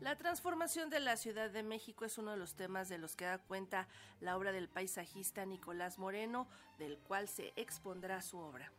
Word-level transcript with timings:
La 0.00 0.16
transformación 0.16 0.88
de 0.88 0.98
la 0.98 1.18
Ciudad 1.18 1.50
de 1.50 1.62
México 1.62 2.06
es 2.06 2.16
uno 2.16 2.30
de 2.30 2.38
los 2.38 2.54
temas 2.54 2.88
de 2.88 2.96
los 2.96 3.16
que 3.16 3.26
da 3.26 3.36
cuenta 3.36 3.86
la 4.20 4.38
obra 4.38 4.50
del 4.50 4.66
paisajista 4.66 5.44
Nicolás 5.44 5.98
Moreno, 5.98 6.48
del 6.78 6.96
cual 6.96 7.28
se 7.28 7.52
expondrá 7.54 8.22
su 8.22 8.38
obra. 8.38 8.72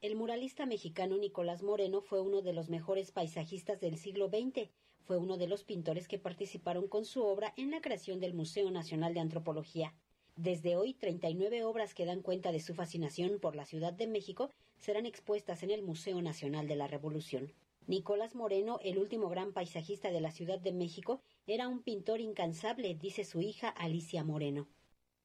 El 0.00 0.16
muralista 0.16 0.64
mexicano 0.64 1.18
Nicolás 1.18 1.62
Moreno 1.62 2.00
fue 2.00 2.22
uno 2.22 2.40
de 2.40 2.54
los 2.54 2.70
mejores 2.70 3.12
paisajistas 3.12 3.80
del 3.80 3.98
siglo 3.98 4.30
XX. 4.30 4.70
Fue 5.04 5.18
uno 5.18 5.36
de 5.36 5.46
los 5.46 5.62
pintores 5.62 6.08
que 6.08 6.18
participaron 6.18 6.88
con 6.88 7.04
su 7.04 7.22
obra 7.22 7.52
en 7.58 7.70
la 7.70 7.82
creación 7.82 8.18
del 8.18 8.32
Museo 8.32 8.70
Nacional 8.70 9.12
de 9.12 9.20
Antropología. 9.20 9.92
Desde 10.36 10.76
hoy, 10.76 10.94
39 10.94 11.62
obras 11.64 11.94
que 11.94 12.06
dan 12.06 12.22
cuenta 12.22 12.52
de 12.52 12.60
su 12.60 12.74
fascinación 12.74 13.38
por 13.38 13.54
la 13.54 13.66
Ciudad 13.66 13.92
de 13.92 14.06
México 14.06 14.50
serán 14.78 15.04
expuestas 15.04 15.62
en 15.62 15.70
el 15.70 15.82
Museo 15.82 16.22
Nacional 16.22 16.66
de 16.66 16.76
la 16.76 16.86
Revolución. 16.86 17.52
Nicolás 17.86 18.34
Moreno, 18.34 18.78
el 18.82 18.98
último 18.98 19.28
gran 19.28 19.52
paisajista 19.52 20.10
de 20.10 20.20
la 20.20 20.30
Ciudad 20.30 20.58
de 20.58 20.72
México, 20.72 21.20
era 21.46 21.68
un 21.68 21.82
pintor 21.82 22.20
incansable, 22.20 22.94
dice 22.94 23.24
su 23.24 23.40
hija 23.40 23.68
Alicia 23.68 24.24
Moreno. 24.24 24.68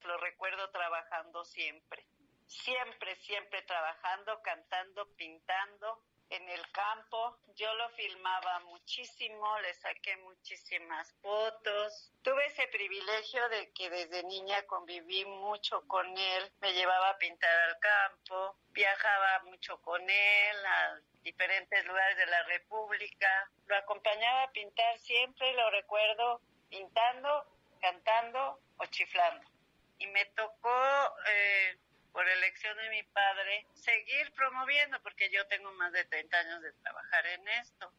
Lo 0.01 0.17
recuerdo 0.17 0.70
trabajando 0.71 1.45
siempre, 1.45 2.05
siempre, 2.45 3.15
siempre 3.15 3.62
trabajando, 3.62 4.41
cantando, 4.43 5.07
pintando, 5.15 6.03
en 6.38 6.50
el 6.50 6.72
campo. 6.72 7.38
Yo 7.55 7.73
lo 7.76 7.90
filmaba 7.90 8.59
muchísimo, 8.62 9.59
le 9.59 9.73
saqué 9.73 10.16
muchísimas 10.18 11.12
fotos. 11.22 12.12
Tuve 12.22 12.46
ese 12.46 12.68
privilegio 12.68 13.48
de 13.50 13.72
que 13.73 13.90
desde 13.90 14.23
niña 14.23 14.62
conviví 14.68 15.26
mucho 15.26 15.82
con 15.88 16.05
él. 16.18 16.52
Me 16.62 16.73
llevaba 16.73 17.10
a 17.10 17.18
pintar 17.18 17.55
al 17.70 17.79
campo, 17.79 18.55
viajaba 18.70 19.44
mucho 19.44 19.82
con 19.82 20.02
él 20.02 20.66
a 20.66 20.99
diferentes 21.24 21.85
lugares 21.85 22.18
de 22.18 22.27
la 22.27 22.44
República. 22.44 23.49
Lo 23.66 23.76
acompañaba 23.76 24.44
a 24.44 24.51
pintar 24.51 24.98
siempre, 24.99 25.54
lo 25.54 25.70
recuerdo 25.72 26.41
pintando, 26.70 27.46
cantando 27.82 28.60
o 28.77 28.85
chiflando. 28.85 29.46
Y 29.99 30.07
me 30.07 30.26
tocó 30.26 31.16
eh, 31.29 31.77
por 32.12 32.27
elección 32.27 32.76
de 32.77 32.90
mi 32.90 33.04
padre, 33.12 33.66
seguir 33.74 34.32
promoviendo, 34.36 34.98
porque 35.04 35.30
yo 35.32 35.46
tengo 35.48 35.72
más 35.74 35.91
de 35.94 36.05
30 36.05 36.38
años 36.38 36.62
de 36.62 36.74
trabajar 36.74 37.26
en 37.27 37.48
esto. 37.62 37.91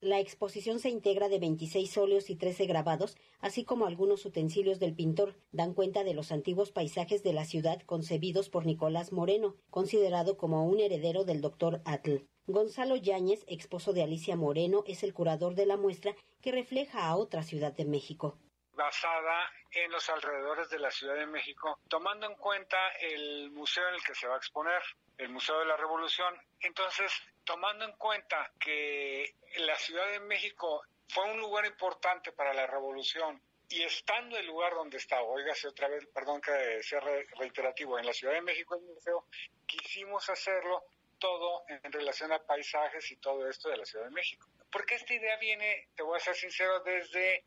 La 0.00 0.20
exposición 0.20 0.78
se 0.78 0.90
integra 0.90 1.28
de 1.28 1.38
26 1.38 1.96
óleos 1.96 2.28
y 2.28 2.36
13 2.36 2.66
grabados, 2.66 3.16
así 3.40 3.64
como 3.64 3.86
algunos 3.86 4.26
utensilios 4.26 4.78
del 4.78 4.94
pintor. 4.94 5.40
Dan 5.52 5.72
cuenta 5.72 6.04
de 6.04 6.12
los 6.12 6.32
antiguos 6.32 6.70
paisajes 6.70 7.22
de 7.22 7.32
la 7.32 7.46
ciudad 7.46 7.80
concebidos 7.80 8.50
por 8.50 8.66
Nicolás 8.66 9.10
Moreno, 9.10 9.56
considerado 9.70 10.36
como 10.36 10.66
un 10.66 10.80
heredero 10.80 11.24
del 11.24 11.40
doctor 11.40 11.80
Atl. 11.86 12.26
Gonzalo 12.46 12.96
Yáñez, 12.96 13.44
esposo 13.48 13.94
de 13.94 14.02
Alicia 14.02 14.36
Moreno, 14.36 14.84
es 14.86 15.02
el 15.02 15.14
curador 15.14 15.54
de 15.54 15.66
la 15.66 15.78
muestra 15.78 16.14
que 16.42 16.52
refleja 16.52 17.06
a 17.06 17.16
otra 17.16 17.42
ciudad 17.42 17.72
de 17.72 17.86
México 17.86 18.38
basada 18.76 19.50
en 19.72 19.90
los 19.90 20.08
alrededores 20.08 20.68
de 20.70 20.78
la 20.78 20.90
Ciudad 20.90 21.14
de 21.14 21.26
México, 21.26 21.80
tomando 21.88 22.26
en 22.26 22.34
cuenta 22.34 22.76
el 23.00 23.50
museo 23.50 23.88
en 23.88 23.94
el 23.94 24.04
que 24.04 24.14
se 24.14 24.28
va 24.28 24.34
a 24.34 24.38
exponer, 24.38 24.82
el 25.18 25.30
Museo 25.30 25.58
de 25.58 25.66
la 25.66 25.76
Revolución. 25.76 26.34
Entonces, 26.60 27.10
tomando 27.44 27.84
en 27.84 27.92
cuenta 27.92 28.52
que 28.60 29.34
la 29.58 29.76
Ciudad 29.76 30.10
de 30.10 30.20
México 30.20 30.82
fue 31.08 31.24
un 31.32 31.40
lugar 31.40 31.64
importante 31.66 32.32
para 32.32 32.52
la 32.52 32.66
Revolución 32.66 33.40
y 33.68 33.82
estando 33.82 34.36
el 34.38 34.46
lugar 34.46 34.74
donde 34.74 34.98
está, 34.98 35.22
oígase 35.22 35.68
otra 35.68 35.88
vez, 35.88 36.06
perdón 36.14 36.40
que 36.40 36.82
sea 36.82 37.00
reiterativo, 37.00 37.98
en 37.98 38.06
la 38.06 38.12
Ciudad 38.12 38.34
de 38.34 38.42
México 38.42 38.76
el 38.76 38.82
museo, 38.82 39.24
quisimos 39.66 40.28
hacerlo 40.30 40.84
todo 41.18 41.64
en 41.68 41.90
relación 41.90 42.30
a 42.32 42.38
paisajes 42.38 43.10
y 43.10 43.16
todo 43.16 43.48
esto 43.48 43.68
de 43.70 43.78
la 43.78 43.84
Ciudad 43.84 44.04
de 44.04 44.10
México. 44.10 44.46
Porque 44.70 44.96
esta 44.96 45.14
idea 45.14 45.36
viene, 45.38 45.88
te 45.96 46.02
voy 46.02 46.16
a 46.16 46.20
ser 46.20 46.36
sincero, 46.36 46.80
desde 46.80 47.44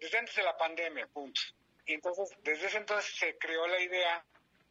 desde 0.00 0.18
antes 0.18 0.34
de 0.36 0.42
la 0.42 0.56
pandemia, 0.56 1.06
punto. 1.08 1.40
Y 1.86 1.94
entonces, 1.94 2.30
desde 2.42 2.66
ese 2.66 2.78
entonces 2.78 3.14
se 3.16 3.36
creó 3.38 3.66
la 3.66 3.80
idea, 3.80 4.24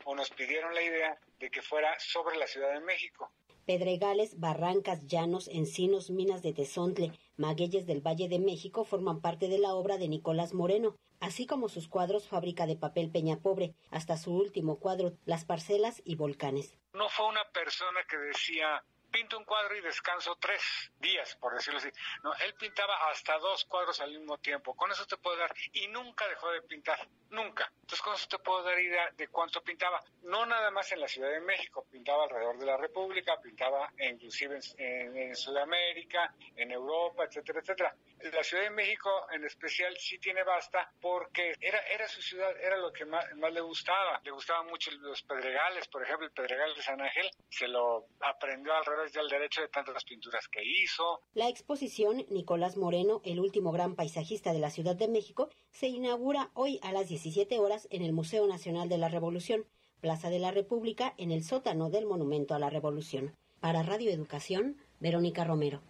o 0.05 0.15
nos 0.15 0.29
pidieron 0.29 0.73
la 0.73 0.81
idea, 0.81 1.19
de 1.39 1.49
que 1.49 1.61
fuera 1.61 1.99
sobre 1.99 2.37
la 2.37 2.47
Ciudad 2.47 2.73
de 2.73 2.79
México. 2.79 3.31
Pedregales, 3.65 4.39
barrancas, 4.39 5.05
llanos, 5.05 5.47
encinos, 5.47 6.09
minas 6.09 6.41
de 6.41 6.53
Tezontle, 6.53 7.11
magueyes 7.37 7.85
del 7.85 8.01
Valle 8.01 8.27
de 8.27 8.39
México 8.39 8.85
forman 8.85 9.21
parte 9.21 9.49
de 9.49 9.59
la 9.59 9.73
obra 9.73 9.97
de 9.97 10.07
Nicolás 10.07 10.53
Moreno, 10.53 10.95
así 11.19 11.45
como 11.45 11.69
sus 11.69 11.87
cuadros 11.87 12.27
Fábrica 12.27 12.65
de 12.65 12.75
Papel 12.75 13.11
Peña 13.11 13.37
Pobre, 13.37 13.75
hasta 13.91 14.17
su 14.17 14.33
último 14.33 14.79
cuadro, 14.79 15.13
Las 15.25 15.45
Parcelas 15.45 16.01
y 16.03 16.15
Volcanes. 16.15 16.75
No 16.93 17.07
fue 17.09 17.27
una 17.27 17.43
persona 17.51 17.99
que 18.09 18.17
decía, 18.17 18.83
pinto 19.11 19.37
un 19.37 19.45
cuadro 19.45 19.75
y 19.75 19.81
descanso 19.81 20.35
tres 20.37 20.61
días, 20.99 21.35
por 21.35 21.53
decirlo 21.53 21.79
así. 21.79 21.89
No, 22.23 22.33
él 22.35 22.53
pintaba 22.55 23.09
hasta 23.09 23.37
dos 23.37 23.65
cuadros 23.65 23.99
al 23.99 24.11
mismo 24.11 24.37
tiempo. 24.37 24.75
Con 24.75 24.91
eso 24.91 25.05
te 25.05 25.17
puedo 25.17 25.37
dar. 25.37 25.53
Y 25.73 25.87
nunca 25.87 26.27
dejó 26.27 26.51
de 26.51 26.61
pintar. 26.61 27.07
Nunca. 27.29 27.71
Entonces 27.81 28.01
con 28.01 28.13
eso 28.13 28.27
te 28.27 28.39
puedo 28.39 28.63
dar 28.63 28.79
idea 28.79 29.09
de 29.11 29.27
cuánto 29.27 29.61
pintaba. 29.61 30.01
No 30.23 30.45
nada 30.45 30.71
más 30.71 30.91
en 30.91 31.01
la 31.01 31.07
Ciudad 31.07 31.29
de 31.29 31.41
México. 31.41 31.85
Pintaba 31.91 32.23
alrededor 32.23 32.57
de 32.57 32.65
la 32.65 32.77
República, 32.77 33.39
pintaba 33.41 33.91
inclusive 33.99 34.59
en, 34.77 35.35
Sudamérica, 35.35 36.33
en 36.55 36.71
Europa, 36.71 37.25
etcétera, 37.25 37.59
etcétera. 37.59 37.95
La 38.31 38.43
Ciudad 38.43 38.63
de 38.63 38.69
México 38.69 39.27
en 39.31 39.43
especial 39.45 39.95
sí 39.97 40.19
tiene 40.19 40.43
basta 40.43 40.91
porque 41.01 41.53
era, 41.59 41.79
era 41.87 42.07
su 42.07 42.21
ciudad, 42.21 42.55
era 42.61 42.77
lo 42.77 42.91
que 42.93 43.05
más, 43.05 43.25
más 43.35 43.51
le 43.51 43.61
gustaba. 43.61 44.21
Le 44.23 44.31
gustaban 44.31 44.67
mucho 44.67 44.91
los 44.91 45.21
pedregales, 45.23 45.87
por 45.87 46.03
ejemplo, 46.03 46.27
el 46.27 46.33
pedregal 46.33 46.73
de 46.75 46.81
San 46.81 47.01
Ángel. 47.01 47.29
Se 47.49 47.67
lo 47.67 48.05
aprendió 48.21 48.73
alrededor 48.73 49.00
derecho 49.29 49.61
de 49.61 49.67
tantas 49.69 50.03
pinturas 50.03 50.47
que 50.47 50.61
hizo. 50.63 51.21
La 51.33 51.49
exposición 51.49 52.25
Nicolás 52.29 52.77
Moreno, 52.77 53.21
el 53.23 53.39
último 53.39 53.71
gran 53.71 53.95
paisajista 53.95 54.53
de 54.53 54.59
la 54.59 54.69
Ciudad 54.69 54.95
de 54.95 55.07
México, 55.07 55.49
se 55.71 55.87
inaugura 55.87 56.51
hoy 56.53 56.79
a 56.83 56.91
las 56.91 57.07
17 57.07 57.59
horas 57.59 57.87
en 57.91 58.03
el 58.03 58.13
Museo 58.13 58.45
Nacional 58.47 58.89
de 58.89 58.97
la 58.97 59.09
Revolución, 59.09 59.65
Plaza 60.01 60.29
de 60.29 60.39
la 60.39 60.51
República, 60.51 61.13
en 61.17 61.31
el 61.31 61.43
sótano 61.43 61.89
del 61.89 62.05
Monumento 62.05 62.53
a 62.53 62.59
la 62.59 62.69
Revolución. 62.69 63.35
Para 63.59 63.83
Radio 63.83 64.11
Educación, 64.11 64.77
Verónica 64.99 65.43
Romero. 65.43 65.81